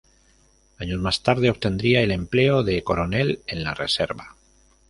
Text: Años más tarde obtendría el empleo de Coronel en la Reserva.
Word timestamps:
Años 0.79 0.99
más 0.99 1.21
tarde 1.21 1.51
obtendría 1.51 2.01
el 2.01 2.09
empleo 2.09 2.63
de 2.63 2.83
Coronel 2.83 3.43
en 3.45 3.63
la 3.63 3.75
Reserva. 3.75 4.35